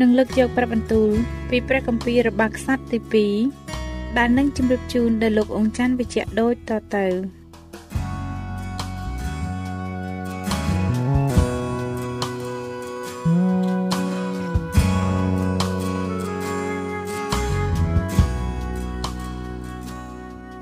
[0.00, 1.10] នឹងលើកយកព្រះបន្ទូល
[1.50, 3.26] ពីព្រះគម្ពីររបស់ខ្សត្រទី
[3.72, 7.06] 2ដែលនឹងជម្រាបជូនដល់លោកអង្គច័ន្ទវិជ្ជៈដូចតទៅ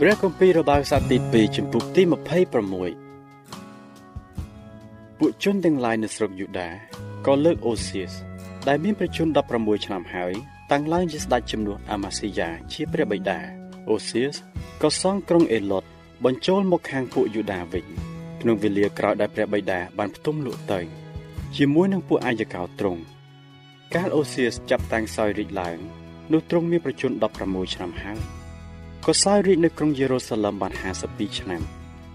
[0.00, 2.06] ព្រះគម្ពីររបាវសាទី2ចំពុកទី26
[5.18, 6.68] ពួកជនទាំងឡាយនៅស្រុកយូដា
[7.26, 8.12] ក៏លើកអូសៀស
[8.68, 10.32] ដែលមានប្រជជន16ឆ្នាំហើយ
[10.72, 13.38] តាំងឡើងជាស្ដេចជំនួសអាម៉ាស៊ីយ៉ាជាព្រះបិតា
[13.90, 14.34] អូសៀស
[14.82, 15.84] ក៏សង់ក្រុងអេឡុត
[16.24, 17.86] បញ្ចូលមកខាងពួកយូដាវិញ
[18.40, 20.80] ក្នុងវេលាក្រោយដែលព្រះបិតាបានផ្ទុំលក់ទៅ
[21.56, 23.00] ជាមួយនឹងពួកអាយកោទ្រង់
[23.94, 25.78] កាលអូសៀសចាប់តាំងសោយរាជឡើង
[26.32, 27.12] នោះទ្រង់មានប្រជជន
[27.44, 28.18] 16ឆ្នាំហើយ
[29.06, 30.72] ក៏សោយរាជនៅក្រុងយេរូសាឡឹមបាន
[31.06, 31.62] 52ឆ្នាំ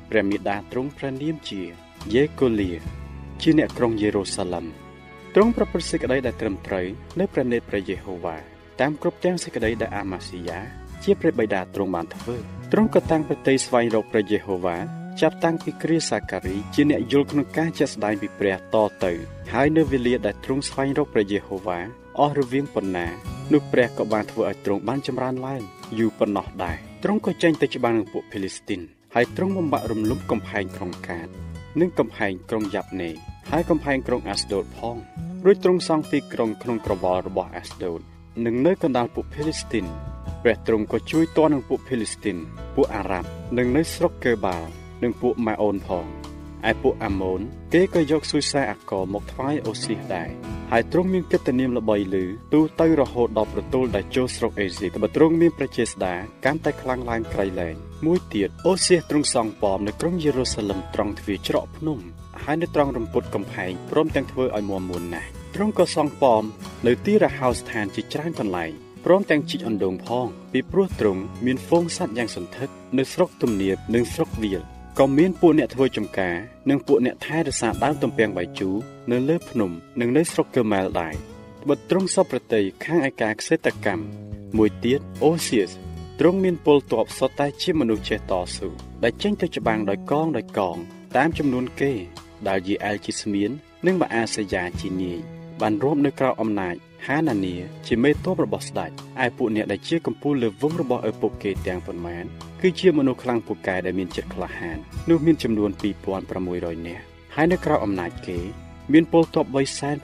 [0.09, 1.61] ព្រះមេដាទ្រង់ព្រះនាមជា
[2.13, 2.71] យេកូលៀ
[3.41, 4.86] ជាអ្នកក្រុងយេរូសាឡឹម
[5.35, 6.87] ទ្រង់ប្រព្រឹត្តសេចក្តីដែលត្រឹមត្រូវ
[7.19, 8.37] នៅព្រះនេតព្រះយេហូវ៉ា
[8.81, 10.59] តាមគ្រប់ទាំងសេចក្តីដែលអាម៉ាស៊ីយ៉ា
[11.03, 12.35] ជាព្រះបិតាទ្រង់បានធ្វើ
[12.71, 14.77] ទ្រង់ក៏តាំងប្រតិស្វែងរកព្រះយេហូវ៉ា
[15.21, 19.11] ចាប់តាំងពីគ្រាសាការីជាអ្នកយល់ក្នុងការជាក់ស្ដែងពីព្រះតទៅ
[19.53, 21.79] ហើយនៅវេលាដែលទ្រង់ស្វែងរកព្រះយេហូវ៉ា
[22.19, 23.07] អស់រវាងប៉ុណ្ណា
[23.53, 25.61] នោះព្រះក៏បានធ្វើឲ្យទ្រង់បានចម្រើនឡើង
[25.99, 28.81] យូរប៉ុណ្ណោះដែរទ្រង់ក៏ចេញទៅច្បាំងនឹងពួកភីលីស្ទីន
[29.15, 31.27] ហើយទ្រង់បំបាក់រំលំកំផែងក្រុងកាត
[31.79, 33.09] និងកំផែងក្រុងយ៉ាប់ណេ
[33.51, 34.97] ហើយកំផែងក្រុងអាស្ដូតផង
[35.45, 37.99] រួចទ្រង់សង់ទីក្រុងក្នុងក្រវល់របស់អាស្ដូត
[38.45, 39.85] និងនៅកណ្ដាលពួកភីលីស្ទីន
[40.43, 42.37] ព្រះទ្រង់ក៏ជួយតននឹងពួកភីលីស្ទីន
[42.75, 44.67] ពួកអារ៉ាប់និងនៅស្រុកកេបាល់
[45.03, 46.05] និងពួកម៉ាអូនផង
[46.69, 47.41] ឯពួកអាម៉ូន
[47.73, 50.29] គេក៏យកស៊ុយសាអាកមកថ្វាយអូស៊ីសដែរ
[50.71, 52.15] ហើយទ្រង់មានកិត្តិនាមល្បីឮ
[52.53, 56.15] ទូទៅរហូតដល់ប្រទល់ដែលចូលស្រុកអេស៊ីបបើទ្រង់មានប្រជាស្ដា
[56.45, 57.75] កាន់តែខ្លាំងឡើងក្រៃលែង
[58.05, 61.99] មួយទៀតអូសៀសទ្រង់សង់ប៉មនៅក្រុងយេរូសាឡឹមត្រង់ទ្វារច្រកភ្នំ
[62.43, 66.43] ហើយនៅត្រង់រំពុតកំផែងព្រមទាំងធ្វើឲ្យមាំមួនណាស់ទ្រង់ក៏សង់ប៉ម
[66.87, 68.71] នៅទីរហោស្ថានជាច្រើនកន្លែង
[69.05, 74.61] ព្រមទាំងជីកអណ្ដូងផង ពីព្រោះទ្រង់មានហ្វូងសត្វយ៉ាងសន្ធឹកនៅស្រុកទំនាបនិងស្រុកវាល
[74.99, 76.35] ក៏មានពួកអ្នកធ្វើចំការ
[76.69, 78.75] និងពួកអ្នកថែរក្សាដើមទំពាំងបាយជូរ
[79.11, 81.13] នៅលើភ្នំនិងនៅស្រុកកើម៉ែលដែរ
[81.63, 84.03] ត្បិតទ្រង់សពប្រតិខាងឯកាខ្សេតកម្ម
[84.57, 85.69] មួយទៀតអូសៀស
[86.19, 88.67] ទ្រង់មានពលទ័ពសុទ្ធតែជាមនុស្សចេះតស៊ូ
[89.03, 90.77] ដែលចេញទៅច្បាំងដោយកងដោយកង
[91.15, 91.93] តាមចំនួនគេ
[92.47, 93.51] ដែលយីអែលជាស្មៀន
[93.85, 95.19] និងបាអាសយ៉ាជានាយ
[95.61, 96.75] បានរួមនៅក្រៅអំណាច
[97.07, 97.55] ហានានី
[97.87, 98.91] ជាមេតបរបស់ស្ដេច
[99.23, 102.25] ឯពួកអ្នកដែលជាកម្ពូលលើវងរបស់ឪពុកគេទាំងប៉ុន្មាន
[102.61, 104.77] គឺជាមនុស្សខ្លាំងពូកែដែលមានចិត្តក្លាហាន
[105.09, 105.71] នោះមានចំនួន
[106.29, 107.03] 2600នាក់
[107.35, 108.37] ហើយនៅក្រៅអំណាចគេ
[108.93, 109.45] មានពលទ័ព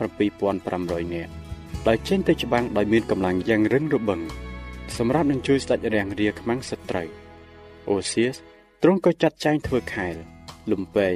[0.08, 1.32] 37500នាក់
[1.88, 4.22] ដែលចេញទៅច្បាំងដោយមានកម្លាំងយ៉ាងរឹងរបឹង
[4.98, 7.08] សម្រាប់នឹងជួយស្ដេចរាំងរាខ្មាំងសត្រូវ
[7.90, 8.36] អូសៀស
[8.82, 10.16] ទ្រង់ក៏ចាត់ចែងធ្វើខែល
[10.72, 11.16] លំពេង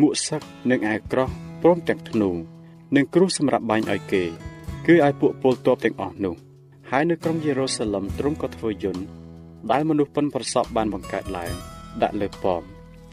[0.00, 1.30] មួកសឹកនិងអាវក្រោះ
[1.62, 2.30] ព្រមទាំងធ្នូ
[2.96, 4.24] និងគ្រូសម្រាប់បាញ់ឲ្យគេ
[4.86, 6.34] គឺឲ្យពួកពលទ័ពទាំងអស់នោះ
[6.90, 9.04] ហើយនៅក្រុងយេរូសាឡឹមទ្រង់ក៏ធ្វើយន្ត
[9.70, 11.52] ដែលមនុស្សប៉ុនប្រសពបានបង្កើតឡើង
[12.02, 12.62] ដាក់លើប៉ម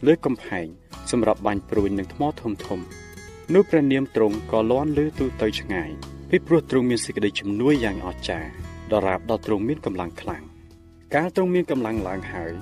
[0.06, 0.66] លើកំផែង
[1.10, 2.80] សម្រាប់បាញ់ព្រួយនឹងថ្មធំធំ
[3.54, 5.90] នោះព្រះនាមទ្រង់ក៏លាន់លឺទូទៅឆ្ងាយ
[6.30, 8.50] ពីព្រោះទ្រង់មានសេចក្តីជំនួយយ៉ាងអស្ចារ្យ
[8.92, 10.42] ដរាបដល់ទ្រង់មានកម្លាំងខ្លាំង
[11.14, 12.52] កាលទ្រង់មានកម្លាំងឡើងហើយ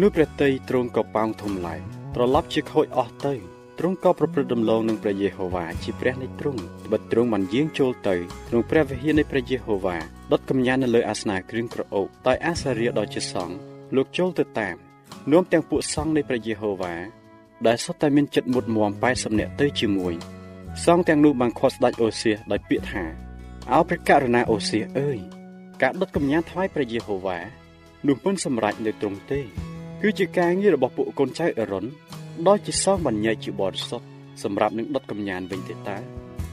[0.00, 1.80] នោះព្រះតីទ្រង់ក៏ប៉ោងធំឡើង
[2.14, 3.34] ត្រឡប់ជាខូចអស់ទៅ
[3.78, 8.14] ទ្រង់ក៏ប្រព្រឹត្តដំណងនឹងព្រះយេហូវ៉ាជាព្រះនៃទ្រង់ត្បិតទ្រង់បានយាងចូលទៅ
[8.48, 9.96] ក្នុងព្រះវិហារនៃព្រះយេហូវ៉ា
[10.32, 13.56] ដុតកំញានៅលើអាសនៈគ្រឿងក្រអូបដោយអាសារៀដ៏ជាសង្ឃ
[13.96, 14.76] លោកចូលទៅតាម
[15.32, 16.94] នាំទាំងពួកសង្ឃនៃព្រះយេហូវ៉ា
[17.66, 20.14] ដែលសុទ្ធតែមានចិត្តមុតមម80នាក់ទៅជាមួយ
[20.84, 23.04] សង្ឃទាំងនោះបានខាត់ស្ដេចអូសៀសដោយពាក្យថា
[23.72, 25.18] អោព្រះករុណាអូសៀសអើយ
[25.82, 27.38] ការដុតកំញាថ្វាយព្រះយេហូវ៉ា
[28.06, 29.40] នោះមិនសម្រេចនៅត្រង់ទេ
[30.02, 31.86] គឺជាការងាររបស់ពួកកូនចៅអេរុន
[32.48, 34.06] ដោយជាសងបញ្ញែកជាបរិសុទ្ធ
[34.42, 35.96] សម្រាប់នឹងដុតកំញានវិញទេតើ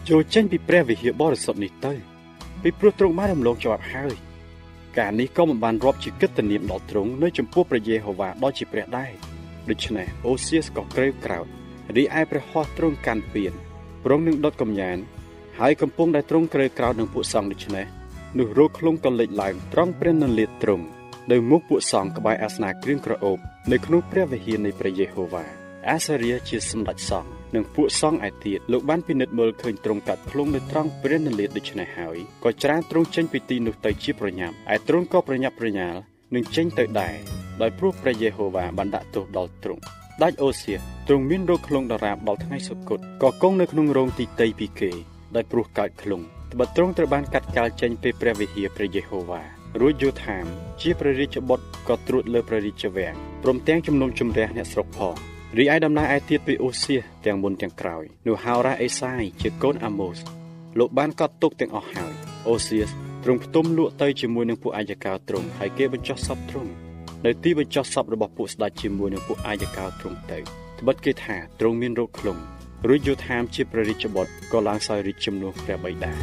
[0.10, 1.94] ចូលចេញពីព្រះវិហារបរិសុទ្ធនេះទៅ
[2.62, 4.16] ពីព្រោះទ្រង់បានរំលងជាប់ហើយ
[4.98, 9.12] ការនេះក៏មិនបានរាប់ជាកិត្តិនាមដល់ទ្រង់នៅចំពោះព្រះយេហូវ៉ាដ៏ជាព្រះដែរ
[9.70, 11.46] ដូច្នេះអូសៀសក៏ក្រេវក្រោធ
[11.96, 13.54] រីឯព្រះហស្ថទ្រង់កាន់ពៀន
[14.06, 14.98] ប្រងនឹងដុតកំញាន
[15.60, 17.86] ហើយកំពុងដែលទ្រង់ក្រេវក្រោធនឹងពួកសង្ឃដូច្នេះ
[18.38, 20.86] នោះរោគខ្លងក៏លេចឡើងត្រង់ព្រះនលាតទ្រង់
[21.32, 23.38] នៅមុខពួកសង្ឃក្បែរអាសនៈគ្រឿងក្រអូប
[23.72, 36.00] នៅក្នុងព្រះវិហារនៃព្រះយេហូវ៉ា អាសារៀជាសម្ដេចសង្ឃនិងពួកសង្ឃឯទៀតលោកបានពិនិត្យមើលឃើញទ្រង់កាត់ភ្លុងនៅត្រង់ព្រះនលាតដូច្នេះហើយក៏ច្រានទ្រង់ចេញពីទីនោះទៅជាប្រញាប់ឯទ្រង់ក៏ប្រញាប់ប្រញាល់
[36.36, 37.16] នឹងចេញទៅដែរ
[37.62, 39.82] ដោយព្រោះព្រះយេហូវ៉ាបានដាក់ទោសដល់ទ្រង់
[40.24, 40.76] ដាច់អូសៀ
[41.08, 44.92] ទ្រង់មានរោគខ្លងដរាបដល់ថ្ងៃសុគតក៏គង់នៅក្នុងរោងទីតីពីគេ
[45.36, 46.22] ដោយព្រោះកើតខ្លង
[46.54, 49.42] ត្បិតទ្រង់ត្រូវបានកាត់កាល់ចេញពីព្រះវិហារព្រះយេហូវ៉ា
[49.82, 50.46] រួចយោធាម
[50.82, 60.20] ជាព្រះរាជបុត្រក៏ត្រួតលើព្រះរាជវាំងព្រមទាំងជំនុំជម្រះអ្នកស្រុកផង រីឯដំណើរឯទៀតពីអូសៀទាំងមុនទាំងក្រោយនោះហោរ៉ាអេសាយជាកូនអាម៉ូស
[60.80, 62.14] លោកបានកត់ទុកទាំងអស់ហើយ
[62.48, 62.80] អូសៀ
[63.24, 66.72] ទ្រង់ផ្ទុំលក់ទៅជាមួយនឹងពួកអាយកោទ្រង់ហើយគេបញ្ចុះសពទ្រង់
[67.26, 70.40] នៅទីបញ្ចុះសពរបស់ពួកស្ដេចជាមួយនឹងពួកអាយកោទ្រង់ទៅ
[70.80, 72.38] ត្បិតគេថាទ្រង់មានរោគខ្លង
[72.88, 76.14] រួចយោធាមជាព្រះរាជបុត្រក៏ឡើងសោយរាជជំនួសព្រះបិតា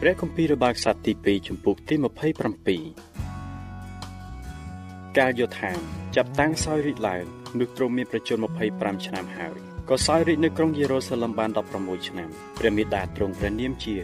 [0.00, 3.11] ព្រះគម្ពីររបស់ខ្សត្រទី2ចំពុកទី27
[5.18, 5.78] កាលយោធាម
[6.16, 7.24] ចាប់តាំងសោយរាជឡើង
[7.58, 8.38] នោះទ្រង់មានប្រជជន
[8.72, 9.56] 25ឆ្នាំហើយ
[9.88, 12.28] ក៏សោយរាជនៅក្រុងយេរូសាឡឹមបាន16ឆ្នាំ
[12.58, 13.96] ព្រះមេដាទ្រង់ព្រះនាមជា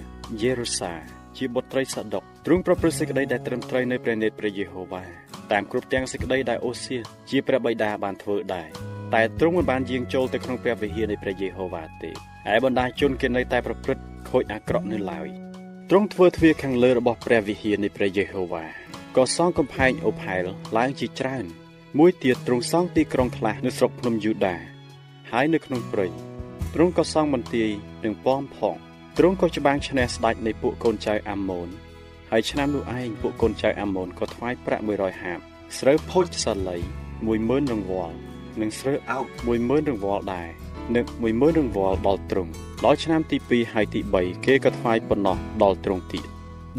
[0.42, 0.92] យេរូសា
[1.36, 5.04] ជាបុត្រីសាដុកទ្រង់ប្រព្រឹត្តសេចក្តីដែលត្រឹមត្រូវនៅព្រះនេត្រព្រះយេហូវ៉ា
[5.52, 6.98] តាមគ្រប់ទាំងសេចក្តីដែលអូសៀ
[7.30, 8.68] ជាព្រះបិតាបានធ្វើដែរ
[9.14, 12.10] តែទ្រង់មិនបានយាងចូលទៅក្នុងព្រះវិហារនៃព្រះយេហូវ៉ាទេ
[12.48, 15.28] ហើយបណ្ដាជនគេនៅតែប្រព្រឹត្តខូចអាក្រក់នៅឡើយ
[15.90, 18.87] ទ្រង់ធ្វើទ្វារខាងលើរបស់ព្រះវិហារនៃព្រះយេហូវ៉ា
[19.18, 20.44] ក៏សង់កំផែងអូផែល
[20.76, 21.44] ឡើងជាច្រើន
[21.98, 24.56] មួយទៀតទ្រង់សង់ទីក្រុងខ្លះនៅស្រុកភ្នំយូដា
[25.30, 26.06] ហើយនៅក្នុងព្រៃ
[26.74, 27.70] ទ្រង់ក៏សង់បន្ទាយ
[28.04, 28.76] នឹងប៉មផង
[29.18, 31.68] ទ្រង់ក៏ច្បាំងឈ្នះស្ដេចនៃពួកកូនចៅអាម៉ូន
[32.30, 35.38] ហើយឆ្នាំនោះឯងពួកកូនចៅអាម៉ូនក៏ថ្វាយប្រាក់100ហាប
[35.78, 36.78] ស្រូវផូចសាលី
[37.28, 38.16] 10000រង្វាល់
[38.60, 40.48] និងស្រូវអោក10000រង្វាល់ដែរ
[40.94, 42.52] និង10000រង្វាល់ដល់ទ្រង់
[42.84, 46.24] ដល់ឆ្នាំទី2ហើយទី3គេក៏ថ្វាយប៉ុណ្ណោះដល់ទ្រង់ទៀត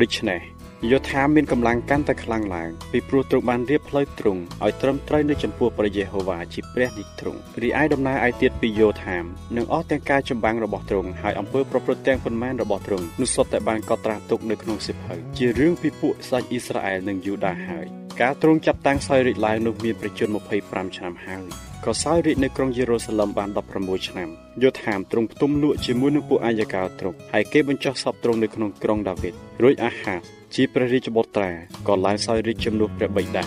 [0.02, 9.24] ដូច្នេះ យោធាមានកម្លាំងកាន់តែខ្លាំងឡើងពីព្រោះទ្រង់បានរៀបផ្លូវទ្រង់ឲ្យត្រឹមត្រូវនៅចំពោះព្រះយេហូវ៉ាជាព្រះនិទ្រង់រីឯដំណើរឯទៀតពីយោធាម
[9.58, 17.86] នឹងអស់ទាំងការចម្បាំងរបស់ទ្រង់ហើយអំពើប្រព្រឹត្តទាំងប៉ុន្មានរបស់ទ្រង់នោះសុទ្ធតែបានកត់ត្រាទុកនៅក្នុងសិភៅជារឿងពីពួកសាច់អ៊ីស្រាអែលនិងយូដាហើយ
[18.22, 20.30] ការទ្រង់ចាប់តាំងសោយរាជឡើងនោះមានប្រជជន
[20.64, 21.46] 25ឆ្នាំហើយ
[21.86, 24.30] ក៏សោយរាជនៅក្រុងយេរូសាឡឹមបាន16ឆ្នាំ
[24.64, 29.34] យោធាមទ្រង់ផ្ទុំលក់ជាមួយនឹងពួកអាយកោទ្រង់ហើយគេបញ្ចុះសពទ្រង់នៅក្នុងក្រុងដាវីត
[29.64, 31.52] រួចអាហាប ជាព្រះរាជបុត្រា
[31.88, 33.44] ក៏ឡើងសោយរាជជំនួសព្រះបិតា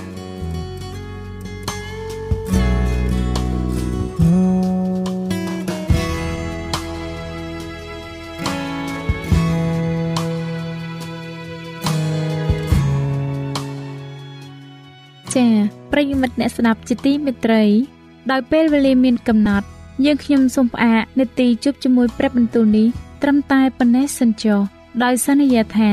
[15.34, 15.50] ចា៎
[15.92, 17.64] ប្រិយមិត្តអ្នកស្ដាប់ជាទីមេត្រី
[18.30, 19.66] ដោយពេលវេលាមានកំណត់
[20.04, 22.88] យើងខ្ញុំសូមផ្អាកនាទីជប់ជាមួយព្រឹបបន្ទូលនេះ
[23.22, 24.60] ត្រឹមតែប៉ុណ្ណេះសិនចុះ
[25.02, 25.92] ដោយសន្យាថា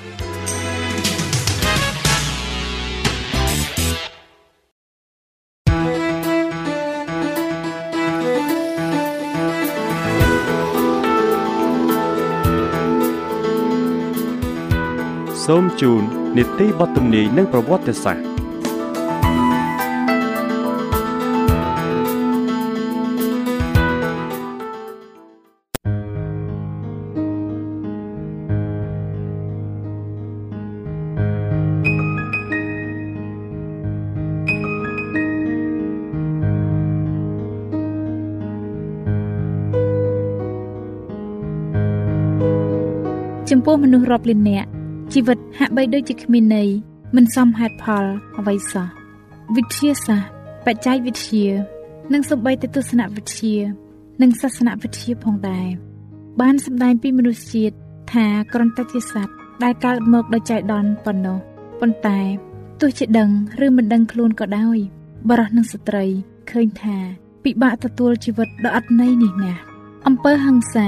[15.53, 16.03] សូមជូន
[16.37, 18.23] នីតិបទទំនាយនិងប្រវត្តិសាស្ត្រ
[43.49, 44.80] ចំពោះមនុស្សរាប់លាននាក់
[45.15, 46.69] ជីវិតហាក់បីដូចជាគ្មានន័យ
[47.15, 48.05] មិនសមហេតុផល
[48.37, 48.87] អ្វីសោះ
[49.55, 50.29] វិទ្យាសាស្ត្រ
[50.65, 51.47] បច្ចេកវិទ្យា
[52.13, 53.55] និងសម្បីតែទស្សនវិទ្យា
[54.21, 55.67] និងសាសនវិទ្យាផងដែរ
[56.41, 57.75] បានសម្ដែងពីមនុស្សជាតិ
[58.13, 61.37] ថាក្រនតជាសត្វដែលកើតមកដោយចៃដន្យប៉ុណ្ណោះ
[61.79, 62.19] ប៉ុន្តែ
[62.81, 63.29] ទោះជាដឹង
[63.65, 64.77] ឬមិនដឹងខ្លួនក៏ដោយ
[65.29, 66.05] បរិះនិងស្ត្រី
[66.51, 66.97] ឃើញថា
[67.43, 69.61] ពិបាកទទួលជីវិតដ៏អត់ន័យនេះណាស់
[70.07, 70.87] អំពើហិង្សា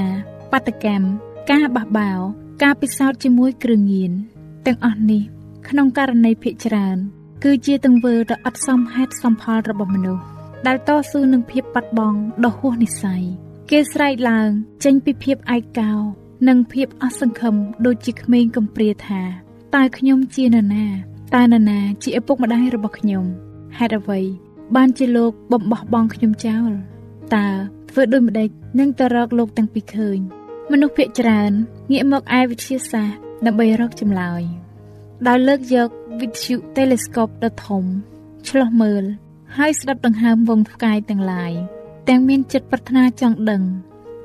[0.51, 1.06] បាតកម្ម
[1.51, 2.22] ការបះបោរ
[2.63, 4.12] ការពិសោធន៍ជាមួយគ្រឿងញៀន
[4.67, 5.24] ទាំងអស់នេះ
[5.70, 6.98] ក្នុងករណីភាគច្រើន
[7.43, 10.24] គឺជាទង្វើដ៏អត់សមហេតុសមផលរបស់មនុស្ស
[10.67, 13.24] ដែលតស៊ូនឹងភាពបាត់បង់ដ៏ហួសនិស្ស័យ
[13.70, 14.50] គេស្រែកឡើង
[14.84, 15.93] ចេញពីភាពឯកោ
[16.48, 17.55] និងភាពអស់សង្ឃឹម
[17.86, 19.22] ដូចជាក្មេងកំព្រាថា
[19.75, 20.88] តើខ្ញុំជានរណា
[21.36, 23.25] តើនរណាជាឪពុកម្ដាយរបស់ខ្ញុំ
[23.77, 24.22] ហេតុអ្វី
[24.75, 26.72] បានជាលោកបំបោះបង់ខ្ញុំចោល
[27.36, 27.48] តើ
[27.89, 30.20] ធ្វើដូចម្ដេចនឹងទៅរកលោកទាំងពីរឃើញ
[30.72, 31.51] មនុស្សភាគច្រើន
[31.91, 34.41] ងាកមកឯវិទ្យាសាស្ត្រដើម្បីរកចម្លើយ
[35.27, 35.89] ដោយលើកយក
[36.22, 37.84] វិទ្យុ telescope ដ៏ធំ
[38.48, 39.03] ឆ្លោះមើល
[39.58, 41.53] ហើយស្ដាប់ដង្ហើមវងផ្កាយទាំងឡាយ
[42.10, 43.63] ទាំងមានចិត្តប្រាថ្នាចង់ដឹង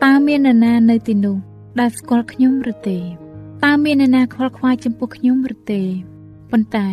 [0.04, 1.37] តើមាននរណានៅទីនោះ
[1.80, 2.99] ដែលស្គាល់ខ្ញុំឬទេ
[3.64, 5.83] តើមាននរណាខ្វល់ខ្វាយចំពោះខ្ញុំឬទេ
[6.50, 6.88] ប៉ុន្តែ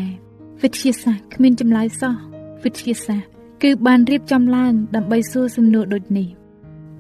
[0.62, 2.16] វិទ្យាសាស្ត្រគ្មានចម្លើយសោះ
[2.64, 3.30] វិទ្យាសាស្ត្រ
[3.64, 6.28] គឺបានរៀបចំឡើងដើម្បីសួរសំណួរដូចនេះ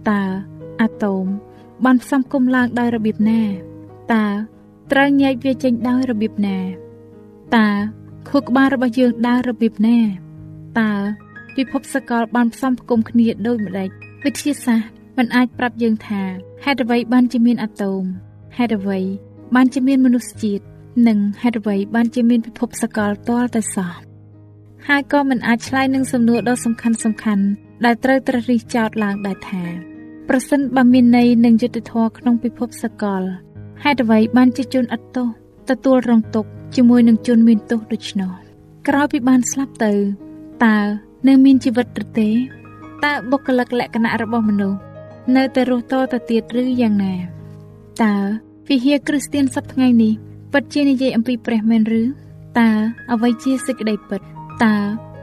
[0.09, 0.21] តើ
[0.81, 1.25] អាតូម
[1.85, 3.41] បានផ្សំគុំឡើងដោយរបៀបណា
[4.13, 4.25] តើ
[4.91, 6.59] ត្រូវញែកវាចេញដោយរបៀបណា
[7.55, 7.69] តើ
[8.29, 9.99] ខួរក្បាលរបស់យើងដើររបៀបណា
[10.79, 10.91] តើ
[11.55, 13.89] ពិភពសកលបានផ្សំផ្គុំគ្នាដូចម្ដេច
[14.23, 16.21] វិទ្យាសាស្ត្រមិនអាចប្រាប់យើងថា
[16.65, 18.03] ហេតុអ្វីបានជាមានអាតូម
[18.57, 18.99] ហេតុអ្វី
[19.55, 20.63] បានជាមានមនុស្សជាតិ
[21.07, 23.93] និងហេតុអ្វីបានជាមានពិភពសកលទាល់តែសោះ
[24.87, 27.45] ហើយក៏មិនអាចឆ្លើយនឹងសំណួរដ៏សំខាន់សំខាន់
[27.85, 29.94] ដែលត្រូវត្រិះរិះចោទឡើងដែរថា
[30.29, 33.21] ប្រសិនបើមានន័យនឹងយុត្តិធម៌ក្នុងពិភពសកល
[33.83, 35.27] ហេតុអ្វីបានជាជនអត់ទោស
[35.69, 38.31] ទទួលរងទុក្ខជាមួយនឹងជនមានទោសដូច្នោះ
[38.87, 39.93] ក្រោយពីបានស្លាប់ទៅ
[40.65, 40.77] តើ
[41.27, 42.29] នៅមានជីវិតឬទេ
[43.03, 44.79] តើបុគ្គលិកលក្ខណៈរបស់មនុស្ស
[45.35, 47.15] នៅតែរស់តទៅទៀតឬយ៉ាងណា
[48.03, 48.15] តើ
[48.69, 50.13] វិហារគ្រីស្ទានសប្តាហ៍ថ្ងៃនេះ
[50.53, 52.03] ពិតជានិយាយអំពីព្រះមែនឬ
[52.59, 52.69] តើ
[53.13, 54.21] អ្វីជាសេចក្តីពិត
[54.63, 54.75] តើ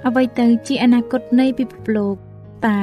[0.07, 2.17] អ្វីទៅជាអនាគតនៃពិភពលោក
[2.67, 2.81] តើ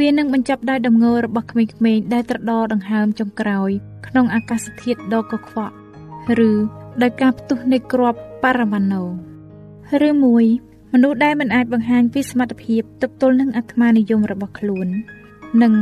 [0.00, 3.70] វានឹងបញ្ចប់ដោយដំងល់របស់ក្មេងៗដែលត្រដរដង្ហើមចុងក្រោយ
[4.06, 5.74] ក្នុងអាកាសធាតុដ៏កខ្វក់
[6.48, 6.50] ឬ
[7.02, 9.02] ដោយការផ្ទុះនៃគ្រាប់ប៉ារ៉ាម៉ាណូ
[10.08, 10.44] ឬមួយ
[10.92, 14.88] មនុស្សដែលមិនអាចបង្ហាញពីសមត្ថភាពទប់ទល់នឹងអាត្មានិយមរបស់ខ្លួន
[15.62, 15.72] និង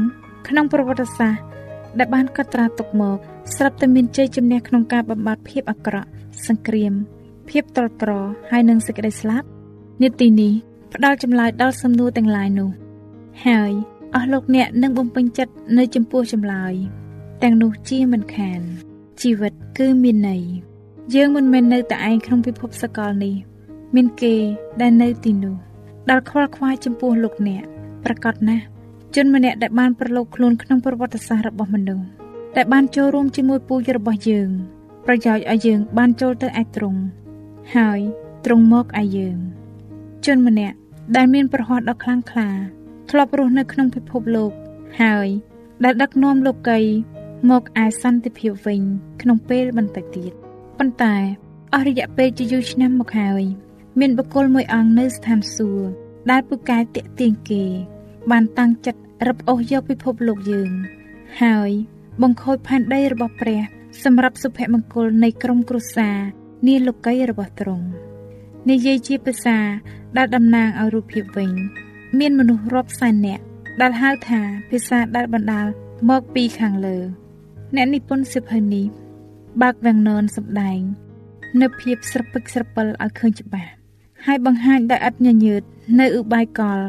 [0.49, 1.43] ក្នុងប្រវត្តិសាស្ត្រ
[1.99, 3.19] ដែលបានកត់ត្រាទុកមក
[3.57, 6.09] ស្រាប់តែមានជ័យជំនះក្នុងការបំបត្តិភាពអាក្រក់
[6.47, 6.93] សង្គ្រាម
[7.51, 8.11] ភាពត្រត្រ
[8.51, 9.47] ហើយនិងសេចក្តីស្លាប់
[10.03, 10.53] នាទីនេះ
[10.95, 12.71] ផ្ដល់ចម្លើយដល់សំណួរទាំងឡាយនោះ
[13.47, 13.73] ហើយ
[14.15, 16.75] អស់លោកអ្នកនឹងបំពេញចិត្តនៅចំពោះចម្លើយ
[17.43, 18.61] ទាំងនោះជាមិនខាន
[19.21, 20.43] ជីវិតគឺមានន័យ
[21.15, 23.35] យើងមិនមែននៅតែឯងក្នុងពិភពសកលនេះ
[23.95, 24.35] មានគេ
[24.81, 25.57] ដែលនៅទីនោះ
[26.11, 27.65] ដែលខ្វល់ខ្វាយចំពោះលោកអ្នក
[28.05, 28.65] ប្រកាសណាស់
[29.15, 32.07] ជនម្នាក់ដែលបានប្រឡូកខ្លួនក្នុងប្រវត្តិសាស្ត្ររបស់មនុស្ស
[32.57, 34.51] ដែលបានចូលរួមជាមួយពូជរបស់យើង
[35.07, 37.01] ប្រយោជន៍ឲ្យយើងបានចូលទៅឯទ្រង់
[37.77, 38.01] ហើយ
[38.45, 39.39] ទ្រង់មកឯយើង
[40.27, 40.77] ជនម្នាក់
[41.17, 42.51] ដែលមានប្រហ័សដ៏ខ្លាំងក្លា
[43.11, 44.53] ធ្លាប់រស់នៅក្នុងពិភពលោក
[45.01, 45.29] ហើយ
[45.85, 46.81] ដែលដឹកនាំលោកី
[47.51, 48.81] មកឯសន្តិភាពវិញ
[49.21, 50.33] ក្នុងពេលបន្តិចទៀត
[50.79, 51.15] ប៉ុន្តែ
[51.75, 53.43] អស់រយៈពេលជាយូរឆ្នាំមកហើយ
[54.01, 55.89] មានបុគ្គលមួយអង្គនៅស្ថានសួគ៌
[56.31, 57.65] ដែលពូកែតាក់ទាញគេ
[58.31, 60.71] បានតាំងចិត្តរឹបអូសយកពិភពលោកយើង
[61.43, 61.71] ហើយ
[62.23, 63.61] បង្ខូចផែនដីរបស់ព្រះ
[64.05, 66.17] សម្រាប់សុភមង្គលនៃក្រុមគ្រួសារ
[66.67, 67.87] នាលោកីរបស់ទ្រង់
[68.69, 69.59] និយាយជាភាសា
[70.17, 71.51] ដែលតំណាងឲ្យរូបភាពវិញ
[72.19, 73.45] មានមនុស្សរាប់សែននាក់
[73.81, 75.67] ដែលហៅថាភាសាដែលបណ្ដាល
[76.11, 76.99] មកពីខាងលើ
[77.77, 78.87] អ្នកនិពន្ធសិភៅនេះ
[79.63, 80.81] បើកវាំងននសម្ដែង
[81.61, 83.71] នៅភាពស្រពិចស្រពិលឲ្យឃើញច្បាស់
[84.27, 85.63] ហើយបង្ហាញដោយឥតញញើត
[86.01, 86.81] នៅឧបាយកល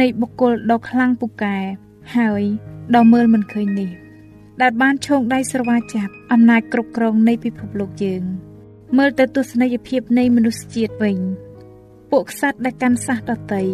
[0.00, 1.56] នៃបុគ្គលដ៏ខ្លាំងពូកែ
[2.16, 2.42] ហើយ
[2.94, 3.90] ដ៏មើលមិនឃើញនេះ
[4.62, 8.22] ដែលបានឈោងដៃស្រវាចាប់អំណាចគ្រប់គ្រងនៃពិភពលោកយើង
[8.96, 11.18] មើលទៅទស្សនីយភាពនៃមនុស្សជាតិវិញ
[12.10, 13.64] ពួកក្សត្រដែលកាន់សាសដតី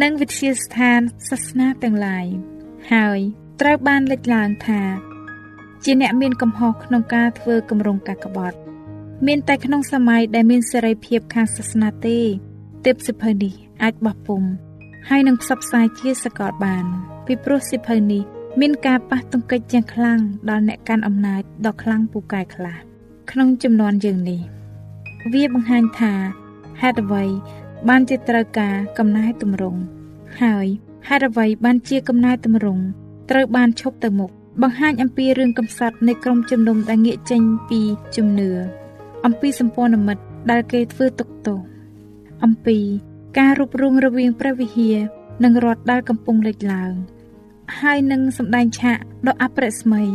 [0.00, 2.26] និងវិទ្យាស្ថានសាសនាទាំងឡាយ
[2.92, 3.18] ហើយ
[3.60, 4.82] ត្រូវបានលេចឡើងថា
[5.84, 8.58] ជាអ្នកមានកំហុសក្នុងការធ្វើគម្រោងកាកបត់
[9.26, 12.18] មានតែក្នុងសម័យដែលមានសេរីភាពខាងសាសនាទេ
[12.84, 14.42] ទើបសិភៅនេះអាចបោះពុំ
[15.08, 16.84] ហើយនឹងផ្សព្វផ្សាយជាសកលបាន
[17.26, 18.22] ពីព្រោះសិភៅនេះ
[18.60, 20.20] មានការប៉ះទង្គិចយ៉ាងខ្លាំង
[20.50, 22.76] ដល់អ្នកកាន់អំណាចដ៏ខ្លាំងពូកែខ្លះ
[23.30, 24.40] ក្នុងចំនួនយើងនេះ
[25.32, 26.14] វាបង្ហាញថា
[26.80, 27.24] ហេតុអ្វី
[27.88, 29.80] បានជាត្រូវការកំណែទម្រង់
[30.42, 30.66] ហើយ
[31.08, 32.82] ហេតុអ្វីបានជាកំណែទម្រង់
[33.30, 34.30] ត្រូវបានឈប់ទៅមុខ
[34.62, 37.80] បង្ហាញអំពីរឿងកំសត់នៃក្រុមជំនុំដែលងាកចេញពី
[38.16, 38.50] ជំនឿ
[39.24, 41.58] អំពីសម្ព័ន្ធមិត្តដែលគេធ្វើទុកទោស
[42.44, 42.78] អំពី
[43.38, 44.96] ការរួបរวงរវាងព្រះវិហារ
[45.44, 46.92] និងរដ្ឋដែលកំពុងលេចឡើង
[47.80, 50.08] ហើយនឹងសម្ដែងឆាកដ៏អប្រិស្ម័យ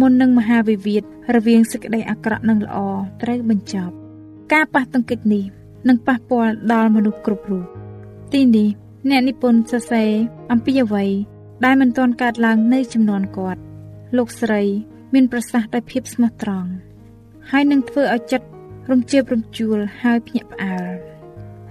[0.00, 1.02] មុននឹងមហាវិវាទ
[1.34, 2.78] រវាងសេចក្តីអាក្រក់និងល្អ
[3.22, 3.94] ត្រូវបញ្ចប់
[4.52, 5.44] ការប៉ះទង្គិចនេះ
[5.88, 7.64] នឹងប៉ះពាល់ដល់មនុស្សគ្រប់រូប
[8.32, 8.68] ទីនេះ
[9.10, 10.10] អ្នកនិពន្ធសរសេរ
[10.52, 11.04] អំពីអ្វី
[11.64, 13.60] ដែលមិនទាន់កើតឡើងនៅចំនួនគាត់
[14.16, 14.62] លោកស្រី
[15.14, 16.70] មានប្រសាសន៍ដោយភាពស្មោះត្រង់
[17.50, 18.48] ហើយនឹងធ្វើឲ្យចិត្ត
[18.90, 20.88] រំជើបរំជួលហើយភ្ញាក់ផ្អើល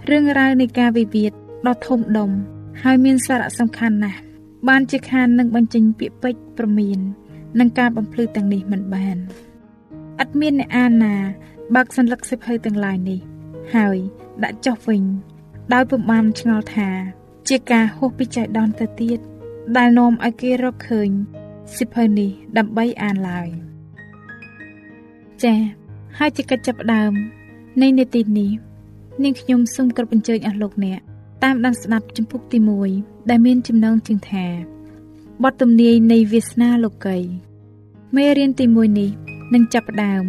[0.09, 1.31] រឿងរ៉ាវនៃការវិវាទ
[1.67, 2.31] ដ៏ធំដុំ
[2.83, 4.19] ហើយមានសារៈសំខាន់ណាស់
[4.67, 6.99] បានជាខាននឹងបញ្ចេញពាក្យពេចន៍ប្រមាន
[7.59, 9.17] នឹងការបំភ្លឺទាំងនេះមិនបាន
[10.23, 11.15] ឥតមានអ្នកអានណា
[11.75, 13.19] បើកសន្លឹកសិភៅទាំងឡាយនេះ
[13.75, 13.97] ហើយ
[14.43, 15.03] ដាក់ចុះវិញ
[15.74, 16.89] ដោយពុំបានឆ្ងល់ថា
[17.50, 19.19] ជាការហួសពីចៃដន្យទៅទៀត
[19.77, 21.09] ដែលនាំឲ្យគេរកឃើញ
[21.77, 23.47] សិភៅនេះដើម្បីអានឡើយ
[25.43, 25.59] ចា៎
[26.17, 27.12] ហើយជាកិច្ចចាប់ផ្ដើម
[27.81, 28.51] នៃនេតិនេះ
[29.24, 31.00] នាងខ្ញុំសូមគោរពអញ្ជើញអស់លោកអ្នក
[31.43, 32.57] តាមដានស្ដាប់ជំពូកទី
[32.93, 34.45] 1ដែលមានចំណងជើងថា
[35.43, 37.17] បទទំនាយនៃវាសនាលោកី
[38.15, 39.09] មេរៀនទី1នេះ
[39.53, 40.24] នឹងចាប់ផ្ដើម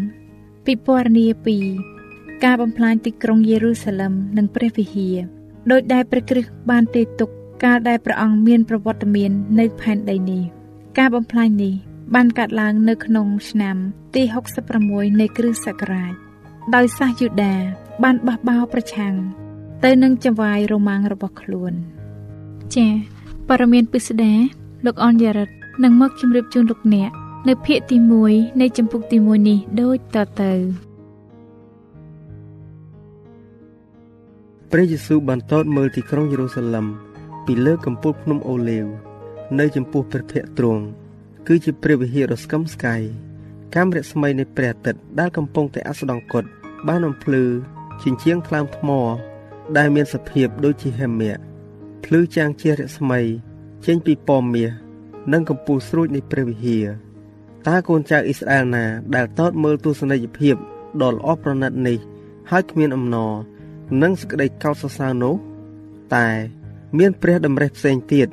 [0.64, 1.56] ពីពណ៌នាពី
[2.44, 5.16] ការបំផ្លាញទីក្រុងយេរូសាឡឹមនិងព្រះវិហារ
[5.70, 7.30] ដោយដែលព្រះគ្រីស្ទបានទេទុក
[7.64, 10.42] កាលដែលព្រះអង្គមានប្រវត្តិមាននៅផែនដីនេះ
[10.98, 11.74] ការបំផ្លាញនេះ
[12.14, 13.76] បានកើតឡើងនៅក្នុងឆ្នាំ
[14.14, 14.22] ទី
[14.72, 16.12] 66នៃគ្រិស្តសករាជ
[16.74, 17.54] ដោយសាសយូដា
[18.02, 19.14] បានបះបោរប្រឆាំង
[19.84, 21.72] ទៅនឹងចង្វាយរ៉ូម៉ាំងរបស់ខ្លួន
[22.74, 22.92] ចា៎
[23.48, 24.34] ព័ត៌មានពិស្ដា
[24.86, 25.48] លោកអនយ៉ារិត
[25.84, 27.10] នឹងមកជម្រាបជូនលោកអ្នក
[27.48, 27.96] នៅភាគទី
[28.28, 30.52] 1នៃចម្ពោះទី1នេះដូចតទៅ
[34.72, 36.86] ព្រះយេស៊ូវបានតតមើលទីក្រុងយេរូសាឡឹម
[37.46, 38.86] ពីលើកំពូលភ្នំអូលេវ
[39.58, 40.82] នៅចំពោះព្រះភ័ក្ត្រទ្រង់
[41.46, 42.96] គឺជាព្រះវិហារដ៏ស្កឹមស្កៃ
[43.74, 46.48] កាមរស្មីនៃព្រះអាទិត្យដែលកំពុងតែអស្ដង្គត់
[46.88, 47.44] បានបំភ្លឺ
[48.02, 48.90] ជាជាងថ្លើមថ្ម
[49.76, 51.34] ដែលមានសភាពដូចជាហេមៈ
[52.04, 53.20] ភ្លឺចាំងជារស្មី
[53.86, 54.70] ចេញពីពណ៌មាស
[55.32, 56.86] និងកំពូលស្រួចនៃព្រះវិហារ
[57.66, 60.56] តើកូនចៅអ៊ីស្រាអែលណា ដែលតតមើលទស្សនីយភាព
[61.02, 61.98] ដ៏ល្អប្រណិតនេះ
[62.50, 63.32] ហើយគ្មានអំណរ
[64.02, 65.34] និងសេចក្តីកោតសរសើរនោះ
[66.14, 66.28] តែ
[66.98, 68.28] មានព្រះតម្រេះផ្សេងទៀត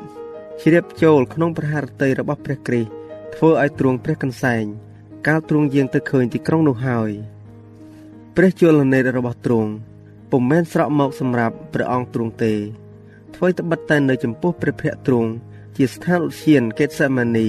[0.62, 2.92] ជ្រាបចូលក្នុងព្រះハរតីរបស់ព្រះគ្រីស្ទ
[3.36, 4.64] ធ្វើឲ្យទ្រង់ព្រះកន្សែង
[5.28, 7.12] កាលទ្រង់យាងទៅឃើញទីក្រុងនោះហើយ
[8.36, 9.72] ព្រះជលនេតរបស់ទ្រង់
[10.32, 12.54] ពុំមែនស្រក់មកសម្រាប់ព្រះអង្គទ្រង់ទេ
[13.36, 15.30] ធ្វើត្បិតតែនៅចំពោះព្រះភ័ក្ត្រទ្រង់
[15.78, 17.48] ជាស្ថានឧទ្យានកេតសេម៉ានី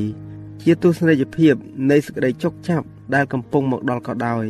[0.63, 1.55] ជាទស្សនីយភាព
[1.91, 4.45] នៃសេចក្តីជោគចាប់ដែលកំពុងមកដល់ក៏ដោយ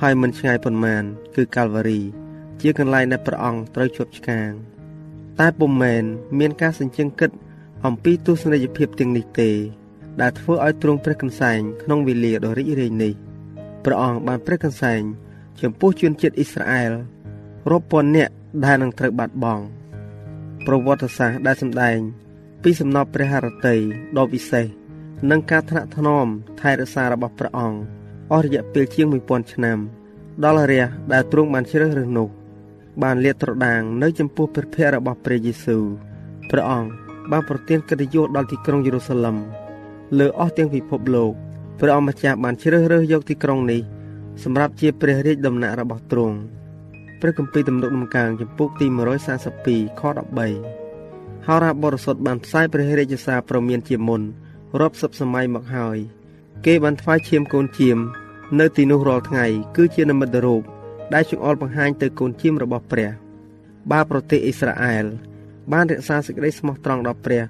[0.00, 1.02] ហើយមិនឆ្ងាយប៉ុន្មាន
[1.34, 2.23] គឺកាល់វ៉ារី
[2.60, 4.50] ជាកន្លែងដែលព្រះអង្គត្រូវជាប់ឆ្កាង
[5.40, 6.04] តែពុំមែន
[6.38, 7.30] មានការសញ្ជឹងគិត
[7.86, 9.50] អំពីទស្សនីយភាពទាំងនេះទេ
[10.20, 13.12] ដែលធ្វើឲ្យទ្រង់ព្រះកន្សែងក្នុងវេលាដ៏រីករាយនេះ
[13.84, 15.02] ព្រះអង្គបានព្រះកន្សែង
[15.62, 16.92] ចំពោះជនជាតិអ៊ីស្រាអែល
[17.70, 18.32] រាប់ពាន់នាក់
[18.64, 19.64] ដែលនឹងត្រូវបាត់បង់
[20.66, 21.98] ប្រវត្តិសាស្ត្រដែលសម្ដែង
[22.62, 23.76] ពីសំណពព្រះハរតី
[24.16, 24.66] ដ៏វិសេស
[25.30, 26.26] និងការថ្នាក់ថ្នម
[26.60, 27.78] ថែរក្សារបស់ព្រះអង្គ
[28.32, 29.78] អស់រយៈពេលជាង1000ឆ្នាំ
[30.44, 32.28] ដល់រយៈដែលទ្រង់បានជ្រើសរើសនោះ
[33.02, 35.84] បានលាតត្រដាងនៅចំពោះព្រះភ័ក្ត្ររបស់ព្រះយេស៊ូវ
[36.50, 36.90] ព្រះអង្គ
[37.30, 39.36] បានប្រទានកិត្តិយសដល់ទីក្រុងយេរូសាឡឹម
[40.18, 41.32] លើអស់ទាំងពិភពលោក
[41.80, 43.80] ព្រះអង្គម្ចាស់បានជ្រើសរើសយកទីក្រុងនេះ
[44.42, 46.36] សម្រាប់ជាព្រះរាជដំណាក់របស់ទ្រង់
[47.20, 48.86] ព្រះគម្ពីរទំនុកដំកើងចំពុកទី
[49.42, 50.02] 142ខ
[50.74, 54.22] 13ហោរាបរិសុទ្ធបានផ្សាយព្រះរាជសារប្រមានជាមុន
[54.80, 55.98] រាប់សិបសម័យមកហើយ
[56.66, 57.98] គេបានថ្វាយឈាមកូនជៀម
[58.60, 60.62] នៅទីនោះរាល់ថ្ងៃ គឺជានិមិត្តរូប
[61.12, 63.10] ដែលចង្អុលបង្ហាញទៅកូនជៀមរបស់ព្រះ
[63.90, 65.04] បើប្រទេសអ៊ីស្រាអែល
[65.72, 67.42] បានរក្សាសេចក្តីស្មោះត្រង់ដល់ព្រះ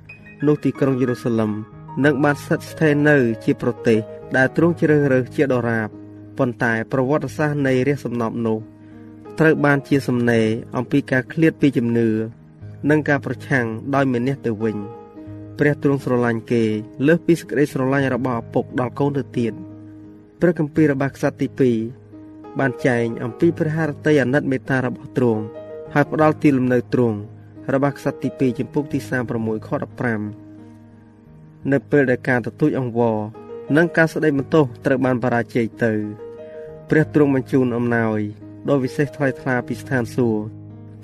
[0.47, 1.53] នោះទីក្រុងយេរូសាឡឹម
[2.05, 3.99] នឹងបានស្ថិតស្ថេរនៅ ជាប្រទេស
[4.37, 5.89] ដែលទ្រង់ជ្រើសរើសជាដរាប
[6.39, 8.59] ប៉ុន្តែប្រវត្តិសាស្ត្រនៃរាជសំណពនោះ
[9.39, 12.09] ត្រូវបានជាសំណេរអំពីការឃ្លាតពីជំនឿ
[12.91, 14.77] និងការប្រឆាំងដោយមេនេះទៅវិញ
[15.59, 16.63] ព្រះទ្រង់ស្រឡាញ់គេ
[17.07, 19.53] លើសពីសេចក្តីស្រឡាញ់របស់ឪពុកដល់កូនទៅទៀត
[20.41, 21.49] ព្រះគម្ពីររបស់ក្សត្រទី
[21.81, 22.04] 2
[22.59, 25.43] បានចែងអំពីព្រះハរតីអាណិតមេត្តារបស់ទ្រង់
[25.95, 27.17] ហើយផ្ដល់ទីលំនៅទ្រង់
[27.73, 28.99] របស់ក្សត្រទី2ចំពុកទី
[29.35, 29.69] 36ខ
[30.91, 33.17] 15នៅពេលដែលការទទូចអង្វរ
[33.77, 35.93] និងការស្ដីបន្ទោសត្រូវបានបរាជ័យទៅ
[36.91, 38.21] ព្រះទ្រង់បញ្ជូនអំណោយ
[38.69, 40.43] ដ៏វិសេសថ្លៃថ្លាពីស្ថានសួគ៌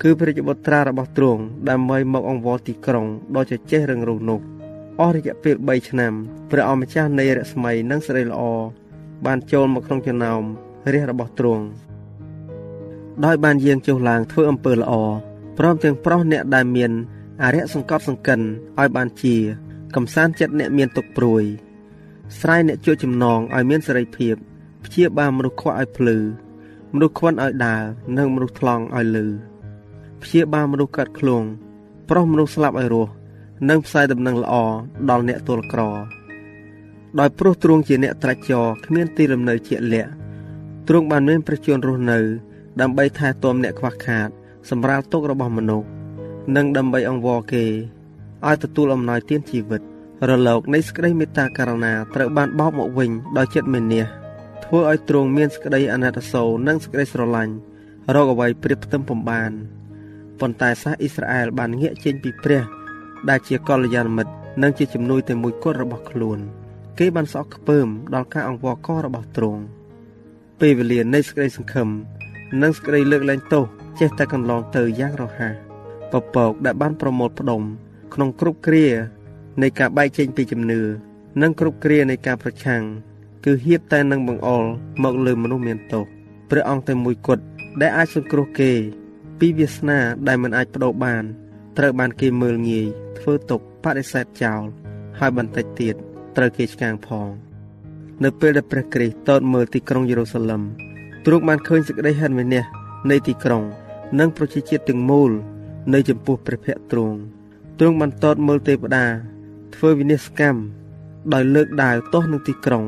[0.01, 4.39] គឺព្រះបុត្រារបស់ទ្រង់ដើម្បីមកអង្វរទីក្រុងដ៏ជជែករឹងរូសនោះ
[4.99, 6.13] អស់រយៈពេល3ឆ្នាំ
[6.51, 8.41] ព្រះអម្ចាស់នៃរស្មីនិងសេរីល្អ
[9.25, 10.43] បានចូលមកក្នុងចំណោម
[10.93, 11.63] រាជរបស់ទ្រង់
[13.25, 14.93] ដោយបានយាងចុះឡើងធ្វើអំពើល្អ
[15.57, 16.91] ព្រមទាំងប្រុសអ្នកដែលមាន
[17.43, 18.39] អរិយសង្កត់សង្កិន
[18.79, 19.35] ឲ្យបានជា
[19.95, 21.43] កំសាន្តចិត្តអ្នកមានទុកព្រួយ
[22.39, 24.35] ស្រ័យអ្នកជួយចំណងឲ្យមានសេរីភាព
[24.85, 26.17] ព្យាបាលមនុស្សខ្វះឲ្យភ្លឺ
[26.93, 27.81] មនុស្សខ្វិនឲ្យដើរ
[28.17, 29.27] និងមនុស្សថ្លង់ឲ្យលឺ
[30.21, 31.43] ព្យាបាលមនុស្សកាត់ឃ្លង
[32.09, 33.11] ប្រុសមនុស្សស្លាប់ឲ្យរស់
[33.69, 34.53] និងផ្សាយដំណឹងល្អ
[35.09, 35.81] ដល់អ្នកទល់ក្រ
[37.19, 40.11] ដោយព្រោះទ្រង់ជាអ្នកត្រាច់ចរគ្មានទីលំនៅជាក់លាក់
[40.87, 42.19] ទ្រង់បានមានប្រជញ្ញរស់នៅ
[42.81, 44.29] ដើម្បីថែទាំអ្នកខ្វះខាត
[44.69, 45.87] សម្រាលទុក្ខរបស់មនុស្ស
[46.55, 47.65] និងដើម្បីអង្វរគេ
[48.47, 49.81] ឲ្យទទួលអំណោយទានជីវិត
[50.29, 54.01] រលកនៃសេចក្តីមេត្តាករុណាត្រូវបានបោកមកវិញដោយចិត្តមេនា
[54.65, 57.53] ធ្វើឲ្យទ្រង់មានសេចក្តីអាណិតអាសូរនិងសេចក្តីស្រឡាញ់
[58.15, 59.51] រកអ្វីព្រៀបផ្ទឹមពំបាន
[60.39, 62.63] ប៉ុន្តែសាសអ៊ីស្រាអែលបានងាកចេញពីព្រះ
[63.29, 66.39] ដែលជាកល្យានមិត្តនិងជាជំនួយតែមួយគត់របស់ខ្លួន
[66.99, 69.61] គេបានសក់ខ្ពើមដល់ការអង្វរករបស់ទ្រង់
[70.61, 71.89] ពេលវេលានៃសេចក្តីសង្ឃឹម
[72.61, 73.63] និងសេចក្តីលើកលែងទោស
[73.99, 75.53] ចេះតែកន្លងទៅយ៉ាងរហ័ស
[76.11, 77.61] ពពកដែលបានប្រមូលផ្ដុំ
[78.13, 78.85] ក្នុងគ្រប់គ្រា
[79.61, 80.81] នៃការបែកចេញពីជំនឿ
[81.41, 82.81] និងគ្រប់គ្រានៃការប្រឆាំង
[83.45, 84.69] គឺហៀបតែនឹងបង្អល់
[85.03, 86.05] មកលើមនុស្សមានទោស
[86.49, 87.43] ព្រះអង្គតែមួយគត់
[87.81, 88.71] ដែលអាចសង្គ្រោះគេ
[89.39, 91.23] ពីវាសនាដែលមិនអាចបដូរបាន
[91.77, 92.85] ត្រូវបានគេមើលងាយ
[93.17, 94.61] ធ្វើទុកបដិសេធចោល
[95.19, 95.95] ហើយបន្តិចទៀត
[96.37, 97.50] ត្រូវគេឆ្កាងផង
[98.23, 100.61] នៅពេលដែលព្រះគ្រីស្ទតតមើលទីក្រុងយេរូសាឡឹម
[101.25, 102.65] ទ្រង់បានឃើញសេចក្តីហិនវិនាស
[103.09, 103.63] នៃទីក្រុង
[104.19, 105.31] និងប្រជាជាតិទាំងមូល
[105.93, 107.17] នៅចំពោះព្រះភ័ក្ត្រទ្រង់
[107.79, 109.05] ទ្រង់បានតតមើលទេវតា
[109.75, 110.61] ធ្វើវិនិស្សកម្ម
[111.33, 112.85] ដោយលើកដាវទាស់នឹងទីក្រុង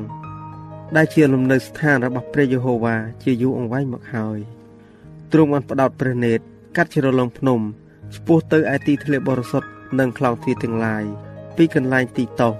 [0.95, 4.39] ដែលជាលំនៅស្ថានរបស់ព្រះយេហូវ៉ាជាយូរអង្វែងមកហើយ
[5.31, 6.39] ទ្រង់បានផ្ដោតព្រះនេត
[6.75, 7.59] កាត់ជ្រលងភ្នំ
[8.15, 9.69] ឆ្ពោះទៅឯទីធ្លាបរិសុទ្ធ
[9.99, 11.03] និងខ្លងទ្វារទាំងឡាយ
[11.55, 12.53] ពីកន្លែងទីតោស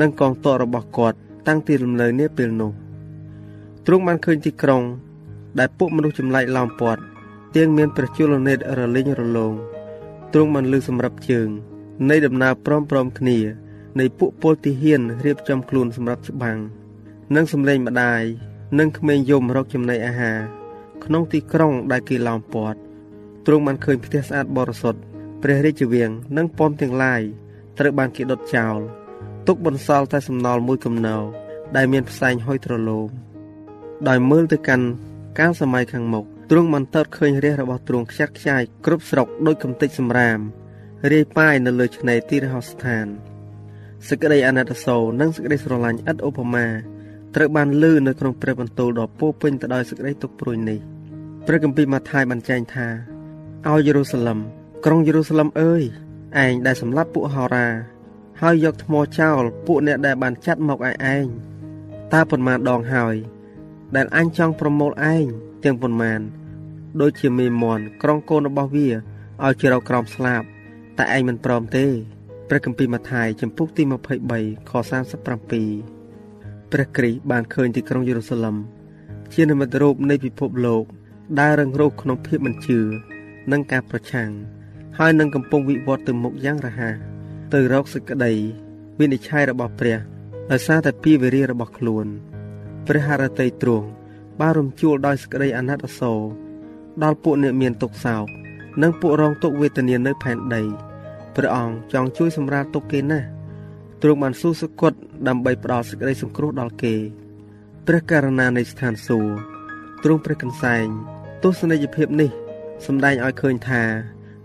[0.00, 2.72] និងកងទ័ពរបស់គាត់ តាំងទីលំនៅនាពេលនោះ
[3.86, 4.82] ទ្រង់បានឃើញទីក្រុង
[5.58, 7.02] ដែលពួកមនុស្សចម្លែកឡោមព័ទ្ធ
[7.56, 9.54] ទៀងមានព្រះជលនេតរលីងរលោង
[10.32, 11.48] ទ្រង់បានលើសម្រាប់ជើង
[12.10, 13.38] នៃដំណើរព្រមព្រមគ្នា
[14.00, 16.58] នៃពួកពលទីហ៊ានរៀបចំខ្លួនសម្រាប់ច្បាំង
[17.34, 18.22] និងសម្លេងម្ដាយ
[18.78, 20.38] និងក្មេងយមរកចំណីអាហារ
[21.04, 22.78] ក្នុងទីក្រុងដែលគេឡោមព័ទ្ធ
[23.46, 25.00] ទ្រង់បានឃើញផ្ទះស្អាតបរិសុទ្ធ
[25.42, 27.22] ព្រះរាជវាំងនិងពំទាំងឡាយ
[27.78, 28.78] ត្រូវបានគេដុតចោល
[29.48, 31.22] ទុកបន្សល់តែសំណល់មួយគំនរ
[31.76, 33.08] ដែលមានផ្សែងហុយត្រឡោម
[34.08, 34.86] ដោយមើលទៅកាន់
[35.38, 40.38] កាលសម័យខាងមុខទ្រង់បានតើតឃើញរាជរបស់ទ្រង់ខ្ចាត់ខ្ចាយគ្រប់ស្រុកដោយកំទេចសម្រាម
[41.12, 43.06] រាយប៉ាយនៅលើឆ្នេរទីរហោស្ថាន
[44.08, 46.66] សេចក្តីអាណិតអាសូរនិងសេចក្តីស្រឡាញ់ឥតឧបមា
[47.34, 50.78] ត្រូវបានលើនៅក្នុងព្រះបន្ទូលដ៏ពោពេញទៅដោយសេចក្តីទុកព្រួយនេះ
[51.46, 52.86] ព្រះគម្ពីរម៉ាថាយបានចែងថា
[53.68, 54.38] ឲ្យយេរូសាឡឹម
[54.84, 55.82] ក្រុងយេរូសាឡឹមអើយ
[56.44, 57.93] ឯងដែលសម្លាប់ពួកហោរា
[58.40, 61.26] ហើយយកថ្មចោលពួកអ្នកដែលបានចាត់មកឯឯង
[62.12, 63.16] តើប៉ុន្មានដងហើយ
[63.96, 65.24] ដែលអញចង់ប្រមូលឯង
[65.64, 66.20] ទាំងប៉ុន្មាន
[67.00, 68.88] ដូចជាមេមន់ក្រុងកូនរបស់វា
[69.44, 70.46] ឲ្យជ្រៅក្រោមស្លាប់
[70.98, 71.86] តែឯងមិនព្រមទេ
[72.48, 73.82] ព្រះគម្ពីរម៉ាថាយចំពុកទី
[74.26, 75.24] 23ខ37
[76.72, 78.56] ព្រះគ្រីស្ទបានឃើញទីក្រុងយេរូសាឡឹម
[79.34, 80.84] ជានិមិត្តរូបនៃពិភពលោក
[81.40, 82.80] ដែលរងរូសក្នុងភាពមិនជឿ
[83.52, 84.30] និងការប្រឆាំង
[84.98, 87.13] ហើយនឹងកំពុងវិវត្តទៅមុខយ៉ាងរហ័ស
[87.54, 88.32] ទៅរកសេចក្តី
[89.00, 89.98] វិនិច្ឆ័យរបស់ព្រះ
[90.50, 92.06] ដោយសារតែពីវេរារបស់ខ្លួន
[92.86, 93.86] ព្រះハរតីទ្រង់
[94.40, 96.22] បានរំជួលដោយសេចក្តីអាណិតអាសូរ
[97.02, 98.24] ដល់ពួកអ្នកមានទុក្ខសោក
[98.82, 100.62] និងពួករងទុក្ខវេទនានៅផែនដី
[101.36, 103.26] ព្រះអង្គចង់ជួយសម្រាលទុក្ខគេណាស់
[104.02, 106.94] ទ្រង់បានស៊ូសគត់ដើម្បីផ្ដល់សេចក្តីសង្គ្រោះដល់គេ
[107.86, 109.32] ព្រះករណានៃស្ថានសួគ៌
[110.02, 110.86] ទ្រង់ព្រះកន្សែង
[111.42, 112.30] ទស្សនីយភាពនេះ
[112.86, 113.82] សម្ដែងឲ្យឃើញថា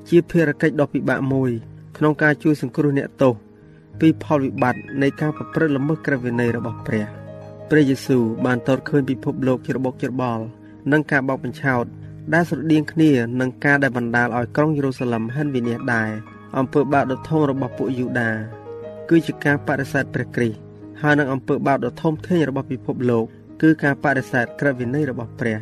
[0.10, 1.54] ជាភារកិច្ចដ៏ពិបាកមួយ
[2.00, 3.34] ក្នុងការជួយសង្គ្រោះអ្នកទោស
[4.00, 7.06] ពីផលវិបត្តិនៃការប្រព្រឹត្តល្មើសក្រឹតវិន័យរបស់ព្រះ
[7.70, 10.44] ព្រះយេស៊ូវបានតតឃើញពិភពលោកជារបបច្របល់
[10.92, 11.86] និងការបោកបញ្ឆោត
[12.34, 16.10] ដែលស្រដៀងគ្នានឹងការដែលបណ្ដាលឲ្យក្រុងយេរូសាឡឹមហិនវិនាសដែរ
[16.58, 18.32] អំពើបាបដ៏ធំរបស់ពួកយូដា
[19.10, 20.60] គឺជាការបដិសេធព្រះគ្រីស្ទ
[21.02, 23.26] ហើយនឹងអំពើបាបដ៏ធំធេងរបស់ពិភពលោក
[23.62, 25.58] គឺការបដិសេធក្រឹតវិន័យរបស់ព្រះ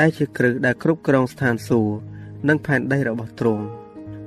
[0.00, 1.94] ដែលជាគ្រឹះដែលគ្រប់គ្រងស្ថានសួគ៌
[2.48, 3.64] និងផែនដីរបស់ទ្រង់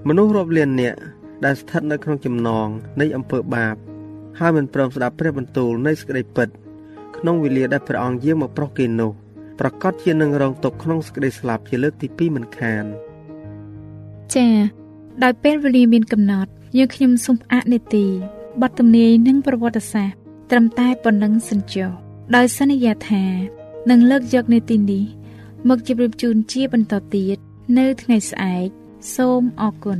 [0.08, 1.00] មនុស្សរាប់លាននាក់
[1.46, 2.68] ដែលស្ថិតនៅក្នុងចំណង
[3.02, 3.76] នៃអំពើបាប
[4.40, 6.50] ហើយមិនព្រមស្ដាប់ព្រះបន្ទូលនៃសេចក្តីពិត
[7.18, 9.12] ក្នុងវេលាដែលព្រះអង្គយាងមកប្រោះគេនោះ
[9.60, 12.86] ប្រកាសជានឹងរងទុកក្នុងសេចក្តីស្លាប់ជាលើកទី2មិនខាន
[14.36, 14.56] ចា៎
[15.24, 18.06] ដោយពេលវេលាមានកំណត់យើងខ្ញុំសូមផ្អាកនេតិ
[18.62, 21.92] បទទំនាយនិងប្រវត្តិសាស្ត្រត្រឹមតែប៉ុណ្ណឹងសិនចុះ
[22.36, 23.26] ដោយសន្យាថា
[23.90, 25.04] នឹងលើកយកនេតិនេះ
[25.70, 27.38] មកជម្រាបជូនជាបន្តទៀត
[27.78, 28.68] នៅថ្ងៃស្អែក
[29.16, 30.00] សូមអរគុណ